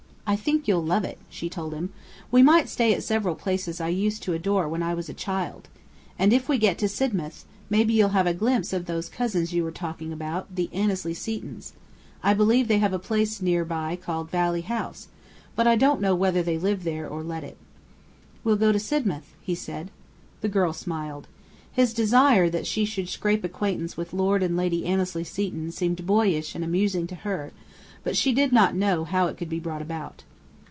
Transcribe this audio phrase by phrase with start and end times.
[0.27, 1.89] "I think you'll love it," she told him.
[2.31, 5.67] "We might stay at several places I used to adore when I was a child.
[6.17, 9.61] And if we get to Sidmouth, maybe you'll have a glimpse of those cousins you
[9.61, 11.73] were talking about, the Annesley Setons.
[12.23, 15.09] I believe they have a place near by called Valley House;
[15.53, 17.57] but I don't know whether they live there or let it."
[18.45, 19.91] "We'll go to Sidmouth," he said.
[20.39, 21.27] The girl smiled.
[21.73, 26.55] His desire that she should scrape acquaintance with Lord and Lady Annesley Seton seemed boyish
[26.55, 27.51] and amusing to her,
[28.03, 28.81] but she did not see
[29.11, 30.23] how it could be brought about.